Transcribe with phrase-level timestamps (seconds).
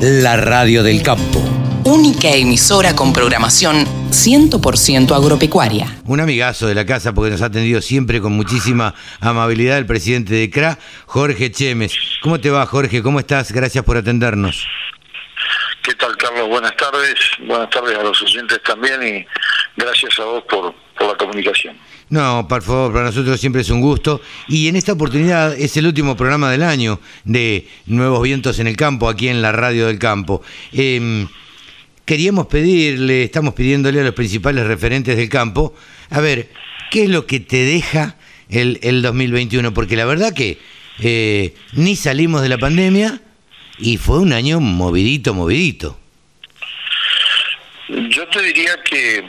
[0.00, 1.42] la radio del campo.
[1.84, 6.00] Única emisora con programación 100% agropecuaria.
[6.04, 10.34] Un amigazo de la casa porque nos ha atendido siempre con muchísima amabilidad el presidente
[10.34, 11.96] de CRA, Jorge Chemes.
[12.22, 13.02] ¿Cómo te va, Jorge?
[13.02, 13.52] ¿Cómo estás?
[13.52, 14.66] Gracias por atendernos.
[15.82, 16.48] ¿Qué tal, Carlos?
[16.48, 17.14] Buenas tardes.
[17.46, 19.26] Buenas tardes a los oyentes también y
[19.76, 21.76] gracias a vos por, por la comunicación.
[22.08, 24.20] No, por favor, para nosotros siempre es un gusto.
[24.48, 28.76] Y en esta oportunidad es el último programa del año de Nuevos Vientos en el
[28.76, 30.42] Campo, aquí en la Radio del Campo.
[30.72, 31.26] Eh,
[32.06, 35.74] queríamos pedirle, estamos pidiéndole a los principales referentes del campo,
[36.08, 36.48] a ver,
[36.90, 38.16] ¿qué es lo que te deja
[38.48, 39.74] el, el 2021?
[39.74, 40.58] Porque la verdad que
[41.00, 43.20] eh, ni salimos de la pandemia
[43.78, 45.98] y fue un año movidito, movidito.
[47.88, 49.24] Yo te diría que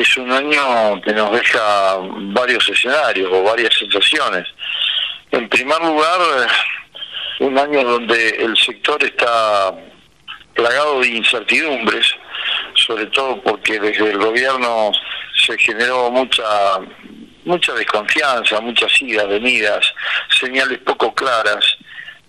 [0.00, 1.98] es un año que nos deja
[2.32, 4.46] varios escenarios o varias situaciones.
[5.30, 6.20] En primer lugar,
[7.40, 9.74] un año donde el sector está
[10.54, 12.14] plagado de incertidumbres,
[12.74, 14.92] sobre todo porque desde el gobierno
[15.46, 16.44] se generó mucha
[17.44, 19.94] mucha desconfianza, muchas idas, venidas,
[20.38, 21.64] señales poco claras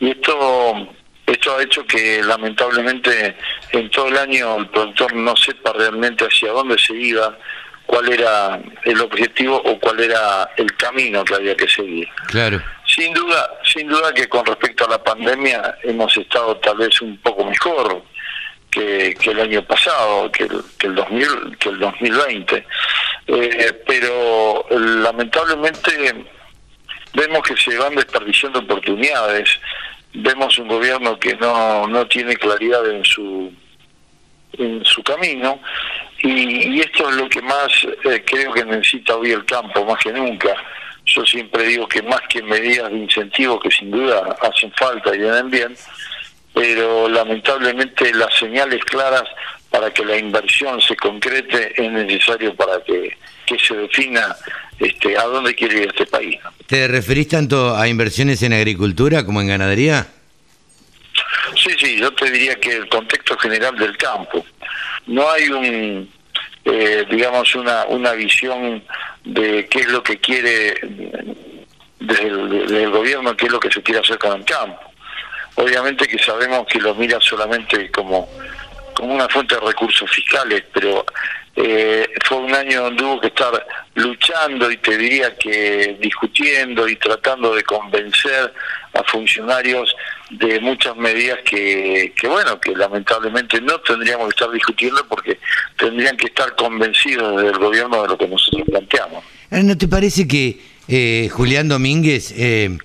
[0.00, 0.88] y esto
[1.26, 3.36] esto ha hecho que lamentablemente
[3.72, 7.36] en todo el año el productor no sepa realmente hacia dónde se iba,
[7.86, 12.08] cuál era el objetivo o cuál era el camino que había que seguir.
[12.28, 12.62] Claro.
[12.86, 17.18] Sin duda, sin duda que con respecto a la pandemia hemos estado tal vez un
[17.18, 18.02] poco mejor
[18.70, 22.66] que, el año pasado, que el, que el 2000, que el 2020,
[23.26, 26.14] eh, pero lamentablemente
[27.14, 29.48] vemos que se van desperdiciando oportunidades
[30.14, 33.52] vemos un gobierno que no, no tiene claridad en su
[34.58, 35.60] en su camino
[36.22, 37.68] y, esto es lo que más
[38.04, 40.54] eh, creo que necesita hoy el campo más que nunca.
[41.04, 45.18] Yo siempre digo que más que medidas de incentivo que sin duda hacen falta y
[45.18, 45.74] vienen bien
[46.54, 49.24] pero lamentablemente las señales claras
[49.72, 54.36] para que la inversión se concrete es necesario para que, que se defina
[54.78, 56.38] este, a dónde quiere ir este país.
[56.66, 60.06] ¿Te referís tanto a inversiones en agricultura como en ganadería?
[61.56, 64.44] Sí, sí, yo te diría que el contexto general del campo.
[65.06, 66.08] No hay un,
[66.64, 68.82] eh, digamos, una, una visión
[69.24, 70.74] de qué es lo que quiere
[71.98, 74.80] desde el, gobierno, qué es lo que se quiere hacer con el campo.
[75.54, 78.28] Obviamente que sabemos que lo mira solamente como,
[78.94, 81.04] como una fuente de recursos fiscales, pero
[81.56, 86.96] eh, fue un año donde hubo que estar luchando y te diría que discutiendo y
[86.96, 88.52] tratando de convencer
[88.94, 89.94] a funcionarios
[90.30, 95.38] de muchas medidas que, que bueno, que lamentablemente no tendríamos que estar discutiendo porque
[95.78, 99.24] tendrían que estar convencidos del gobierno de lo que nosotros planteamos.
[99.50, 100.58] Eh, ¿No te parece que
[100.88, 102.76] eh, Julián Domínguez, eh,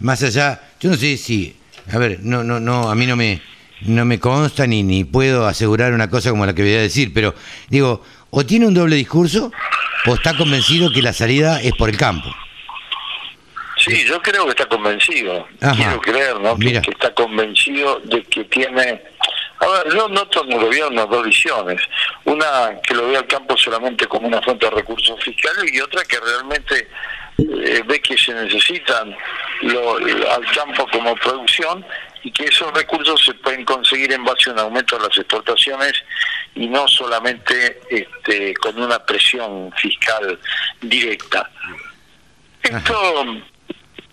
[0.00, 1.56] más allá, yo no sé si,
[1.92, 3.40] a ver, no, no, no, a mí no me
[3.84, 7.12] no me consta ni, ni puedo asegurar una cosa como la que voy a decir,
[7.14, 7.34] pero
[7.68, 9.52] digo, o tiene un doble discurso
[10.06, 12.28] o está convencido que la salida es por el campo.
[13.76, 15.46] Sí, yo creo que está convencido.
[15.58, 16.56] Quiero creer, ¿no?
[16.56, 19.02] Que, está convencido de que tiene.
[19.60, 21.80] A ver, yo noto en el gobierno dos visiones.
[22.24, 26.02] Una que lo ve al campo solamente como una fuente de recursos fiscales y otra
[26.04, 26.88] que realmente
[27.38, 29.14] eh, ve que se necesitan
[29.62, 31.84] lo, al campo como producción
[32.24, 35.92] y que esos recursos se pueden conseguir en base a un aumento de las exportaciones
[36.54, 40.38] y no solamente este, con una presión fiscal
[40.80, 41.50] directa.
[42.62, 43.24] Esto,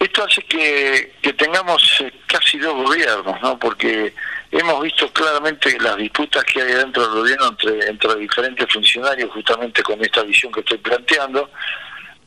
[0.00, 3.56] esto hace que, que tengamos eh, casi dos gobiernos, ¿no?
[3.56, 4.12] porque
[4.50, 9.84] hemos visto claramente las disputas que hay dentro del gobierno entre, entre diferentes funcionarios justamente
[9.84, 11.48] con esta visión que estoy planteando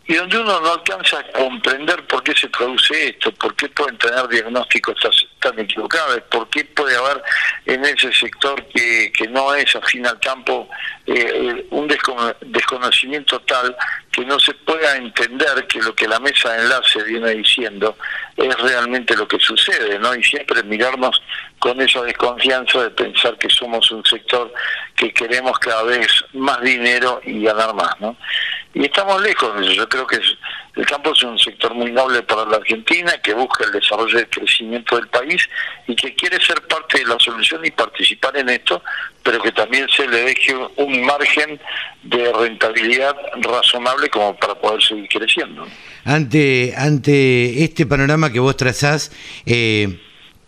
[0.06, 3.98] y donde uno no alcanza a comprender por qué se produce esto, por qué pueden
[3.98, 4.96] tener diagnósticos
[5.40, 7.24] tan equivocados, por qué puede haber
[7.66, 10.68] en ese sector que, que no es afín al campo
[11.06, 13.76] eh, un desconocimiento tal
[14.12, 17.98] que no se pueda entender que lo que la mesa de enlace viene diciendo
[18.36, 20.14] es realmente lo que sucede, ¿no?
[20.14, 21.22] Y siempre mirarnos
[21.60, 24.54] con esa desconfianza de pensar que somos un sector
[24.96, 28.18] que queremos cada vez más dinero y ganar más, ¿no?
[28.74, 29.74] Y estamos lejos de eso.
[29.74, 30.20] Yo creo que
[30.76, 34.22] el campo es un sector muy noble para la Argentina, que busca el desarrollo y
[34.22, 35.48] el crecimiento del país
[35.88, 38.82] y que quiere ser parte de la solución y participar en esto,
[39.22, 41.60] pero que también se le deje un margen
[42.02, 45.68] de rentabilidad razonable como para poder seguir creciendo.
[46.06, 49.12] Ante, ante este panorama que vos trazás,
[49.46, 50.00] eh,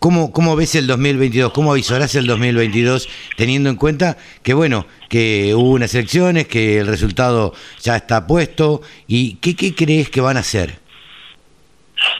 [0.06, 1.50] ¿Cómo, ¿Cómo ves el 2022?
[1.50, 6.86] ¿Cómo avisorás el 2022 teniendo en cuenta que, bueno, que hubo unas elecciones, que el
[6.86, 8.82] resultado ya está puesto?
[9.08, 10.78] ¿Y qué, qué crees que van a hacer?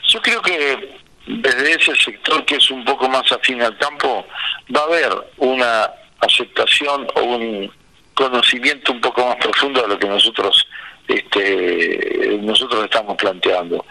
[0.09, 0.99] Yo creo que
[1.29, 4.27] desde ese sector que es un poco más afín al campo,
[4.75, 5.89] va a haber una
[6.19, 7.71] aceptación o un
[8.15, 10.67] conocimiento un poco más profundo de lo que nosotros
[11.07, 13.85] este, nosotros estamos planteando.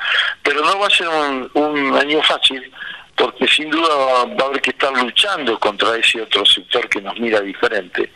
[0.44, 2.70] Pero no va a ser un, año fácil
[3.16, 7.18] porque sin duda va, a haber que estar luchando contra ese otro sector que nos
[7.20, 8.12] mira diferente.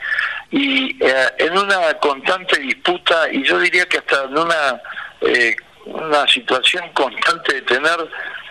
[0.52, 4.82] Y eh, en una constante disputa, y yo diría que hasta en una,
[5.22, 5.56] eh,
[5.86, 8.10] una situación constante de tener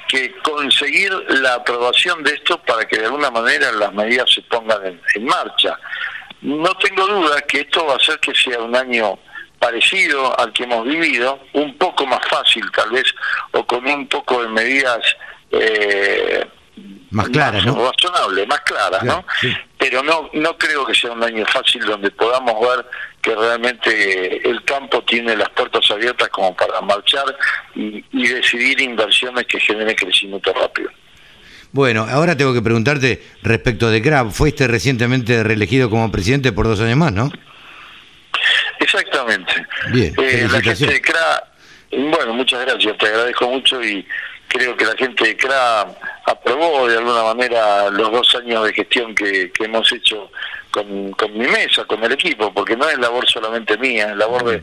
[0.09, 1.13] que conseguir
[1.43, 5.79] la aprobación de esto para que de alguna manera las medidas se pongan en marcha.
[6.41, 9.19] No tengo duda que esto va a hacer que sea un año
[9.59, 13.13] parecido al que hemos vivido, un poco más fácil tal vez,
[13.53, 15.01] o con un poco de medidas
[15.53, 16.47] eh,
[17.11, 17.91] más claras, ¿no?
[17.91, 19.25] Razonables, más claras, ¿no?
[19.79, 22.87] Pero no, no creo que sea un año fácil donde podamos ver
[23.23, 27.25] que realmente el campo tiene las puertas abiertas como para marchar
[27.75, 30.91] y, y decidir inversiones que generen crecimiento rápido.
[31.73, 34.25] Bueno, ahora tengo que preguntarte respecto de CRA.
[34.27, 37.31] Fuiste recientemente reelegido como presidente por dos años más, ¿no?
[38.81, 39.53] Exactamente.
[39.91, 41.45] Bien, eh, la gente de CRA,
[41.91, 44.07] bueno, muchas gracias, te agradezco mucho y
[44.49, 45.87] creo que la gente de CRA
[46.27, 50.31] aprobó de alguna manera los dos años de gestión que, hemos hecho
[50.71, 54.45] con, con mi mesa, con el equipo, porque no es labor solamente mía, es labor
[54.45, 54.63] de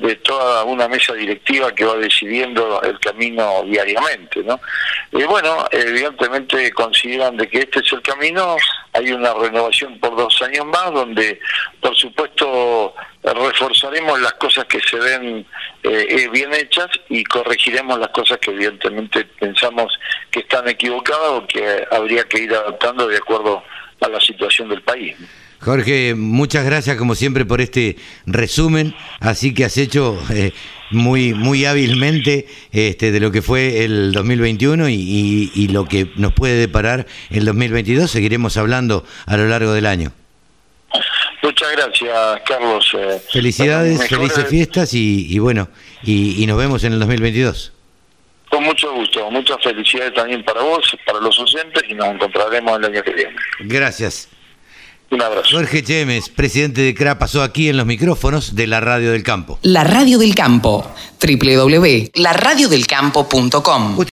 [0.00, 4.58] de toda una mesa directiva que va decidiendo el camino diariamente, ¿no?
[5.12, 8.56] Y bueno, evidentemente consideran de que este es el camino,
[8.92, 11.40] hay una renovación por dos años más, donde
[11.80, 15.46] por supuesto reforzaremos las cosas que se ven
[15.82, 19.92] eh, eh, bien hechas y corregiremos las cosas que evidentemente pensamos
[20.30, 23.62] que están equivocadas o que habría que ir adaptando de acuerdo
[24.00, 25.16] a la situación del país.
[25.60, 30.52] Jorge, muchas gracias como siempre por este resumen, así que has hecho eh,
[30.90, 36.54] muy muy hábilmente este, de lo que fue el 2021 y, lo que nos puede
[36.54, 38.10] deparar el 2022.
[38.10, 40.12] Seguiremos hablando a lo largo del año.
[41.42, 42.96] Muchas gracias, Carlos.
[42.98, 45.68] Eh, Felicidades, felices fiestas y, bueno,
[46.02, 47.72] y, y nos vemos en el 2022.
[48.48, 52.86] Con mucho gusto, muchas felicidades también para vos, para los docentes y nos encontraremos el
[52.86, 53.36] año que viene.
[53.60, 54.28] Gracias.
[55.10, 55.48] Un abrazo.
[55.50, 59.58] Jorge Chemes, presidente de CRA, pasó aquí en los micrófonos de la Radio del Campo.
[59.62, 60.86] La Radio del Campo,
[61.20, 63.96] www.laradiodelcampo.com.